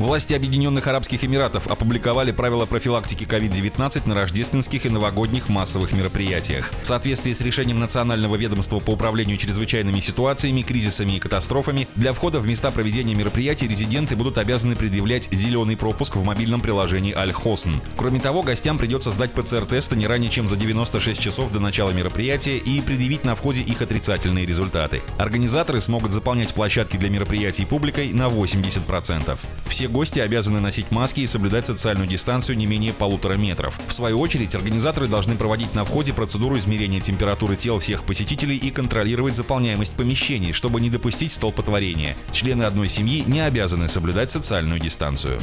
Власти 0.00 0.34
Объединенных 0.34 0.88
Арабских 0.88 1.24
Эмиратов 1.24 1.68
опубликовали 1.68 2.32
правила 2.32 2.66
профилактики 2.66 3.22
COVID-19 3.22 4.08
на 4.08 4.14
рождественских 4.16 4.86
и 4.86 4.88
новогодних 4.88 5.48
массовых 5.48 5.92
мероприятиях. 5.92 6.72
В 6.82 6.86
соответствии 6.86 7.32
с 7.32 7.40
решением 7.40 7.78
Национального 7.78 8.34
ведомства 8.34 8.80
по 8.80 8.90
управлению 8.90 9.38
чрезвычайными 9.38 10.00
ситуациями, 10.00 10.62
кризисами 10.62 11.12
и 11.12 11.20
катастрофами, 11.20 11.86
для 11.94 12.12
входа 12.12 12.40
в 12.40 12.46
места 12.46 12.72
проведения 12.72 13.14
мероприятий 13.14 13.68
резиденты 13.68 14.16
будут 14.16 14.36
обязаны 14.38 14.74
предъявлять 14.74 15.28
зеленый 15.30 15.76
пропуск 15.76 16.16
в 16.16 16.24
мобильном 16.24 16.60
приложении 16.60 17.14
Аль-Хосн. 17.14 17.74
Кроме 17.96 18.18
того, 18.18 18.42
гостям 18.42 18.78
придется 18.78 19.12
сдать 19.12 19.30
ПЦР-тесты 19.32 19.94
не 19.94 20.08
ранее, 20.08 20.30
чем 20.30 20.48
за 20.48 20.56
96 20.56 21.20
часов 21.20 21.52
до 21.52 21.60
начала 21.60 21.92
мероприятия 21.92 22.58
и 22.58 22.80
предъявить 22.80 23.24
на 23.24 23.36
входе 23.36 23.62
их 23.62 23.80
отрицательные 23.80 24.44
результаты. 24.44 25.02
Организаторы 25.18 25.80
смогут 25.80 26.12
заполнять 26.12 26.52
площадки 26.52 26.96
для 26.96 27.10
мероприятий 27.10 27.64
публикой 27.64 28.12
на 28.12 28.24
80%. 28.24 29.38
Все 29.66 29.83
все 29.84 29.92
гости 29.92 30.18
обязаны 30.18 30.60
носить 30.60 30.90
маски 30.90 31.20
и 31.20 31.26
соблюдать 31.26 31.66
социальную 31.66 32.08
дистанцию 32.08 32.56
не 32.56 32.64
менее 32.64 32.94
полутора 32.94 33.34
метров. 33.34 33.78
В 33.86 33.92
свою 33.92 34.18
очередь, 34.18 34.54
организаторы 34.54 35.08
должны 35.08 35.36
проводить 35.36 35.74
на 35.74 35.84
входе 35.84 36.14
процедуру 36.14 36.56
измерения 36.56 37.00
температуры 37.00 37.54
тел 37.56 37.80
всех 37.80 38.04
посетителей 38.04 38.56
и 38.56 38.70
контролировать 38.70 39.36
заполняемость 39.36 39.92
помещений, 39.92 40.52
чтобы 40.52 40.80
не 40.80 40.88
допустить 40.88 41.32
столпотворения. 41.32 42.16
Члены 42.32 42.62
одной 42.62 42.88
семьи 42.88 43.24
не 43.26 43.40
обязаны 43.40 43.86
соблюдать 43.86 44.30
социальную 44.30 44.80
дистанцию. 44.80 45.38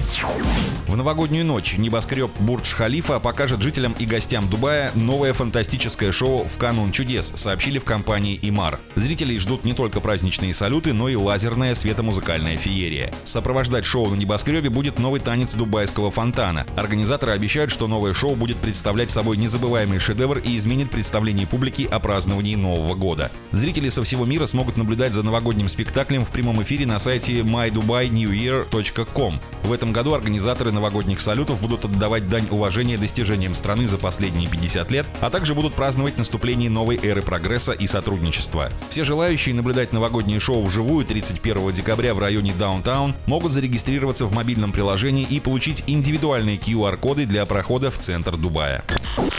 В 0.88 0.96
новогоднюю 0.98 1.46
ночь 1.46 1.78
небоскреб 1.78 2.32
Бурдж-Халифа 2.40 3.20
покажет 3.20 3.62
жителям 3.62 3.94
и 4.00 4.06
гостям 4.08 4.50
Дубая 4.50 4.92
новое 4.96 5.34
фантастическое 5.34 6.12
шоу 6.12 6.46
«В 6.48 6.58
канун 6.58 6.92
чудес», 6.92 7.32
сообщили 7.36 7.78
в 7.78 7.86
компании 7.86 8.40
«Имар». 8.42 8.80
Зрителей 8.96 9.40
ждут 9.40 9.66
не 9.66 9.74
только 9.74 10.00
праздничные 10.00 10.56
салюты, 10.56 10.94
но 10.94 11.10
и 11.10 11.16
лазерная 11.16 11.76
светомузыкальная 11.76 12.58
феерия. 12.58 13.14
Сопровождать 13.24 13.86
шоу 13.86 14.10
на 14.10 14.16
небоскребе 14.16 14.31
будет 14.70 15.00
новый 15.00 15.20
танец 15.20 15.54
дубайского 15.54 16.12
фонтана. 16.12 16.66
Организаторы 16.76 17.34
обещают, 17.34 17.72
что 17.72 17.88
новое 17.88 18.14
шоу 18.14 18.36
будет 18.36 18.58
представлять 18.58 19.12
собой 19.12 19.38
незабываемый 19.38 20.00
шедевр 20.00 20.40
и 20.40 20.58
изменит 20.58 20.90
представление 20.90 21.46
публики 21.46 21.88
о 21.90 22.00
праздновании 22.00 22.56
Нового 22.56 22.96
года. 22.96 23.30
Зрители 23.52 23.90
со 23.90 24.04
всего 24.04 24.26
мира 24.26 24.46
смогут 24.46 24.78
наблюдать 24.78 25.14
за 25.14 25.24
новогодним 25.24 25.68
спектаклем 25.68 26.26
в 26.26 26.30
прямом 26.30 26.64
эфире 26.64 26.86
на 26.86 27.00
сайте 27.00 27.40
mydubaineweyear.com. 27.42 29.40
В 29.64 29.74
этом 29.74 29.92
году 29.92 30.14
организаторы 30.14 30.72
новогодних 30.72 31.20
салютов 31.20 31.60
будут 31.62 31.86
отдавать 31.86 32.28
дань 32.28 32.48
уважения 32.52 32.98
достижениям 32.98 33.54
страны 33.54 33.88
за 33.88 33.98
последние 33.98 34.50
50 34.50 34.92
лет, 34.92 35.06
а 35.20 35.30
также 35.30 35.54
будут 35.54 35.74
праздновать 35.74 36.18
наступление 36.18 36.70
новой 36.70 37.00
эры 37.02 37.22
прогресса 37.22 37.74
и 37.74 37.88
сотрудничества. 37.88 38.70
Все 38.90 39.04
желающие 39.04 39.54
наблюдать 39.54 39.94
новогоднее 39.94 40.40
шоу 40.40 40.64
вживую 40.64 41.06
31 41.06 41.74
декабря 41.74 42.14
в 42.14 42.20
районе 42.20 42.54
Даунтаун 42.58 43.14
могут 43.26 43.52
зарегистрироваться 43.52 44.21
зарегистрироваться 44.22 44.26
в 44.26 44.34
мобильном 44.34 44.72
приложении 44.72 45.28
и 45.30 45.40
получить 45.40 45.84
индивидуальные 45.88 46.58
QR-коды 46.58 47.26
для 47.26 47.46
прохода 47.46 47.92
в 47.92 47.98
центр 47.98 48.38
Дубая. 48.38 48.84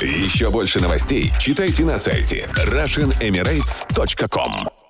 Еще 0.01 0.51
больше 0.51 0.81
новостей 0.81 1.33
читайте 1.39 1.85
на 1.85 1.99
сайте 1.99 2.49
RussianEmirates.com 2.67 4.82